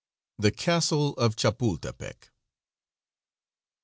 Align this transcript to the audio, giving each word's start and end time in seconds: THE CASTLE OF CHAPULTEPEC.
THE 0.39 0.49
CASTLE 0.49 1.13
OF 1.13 1.35
CHAPULTEPEC. 1.35 2.31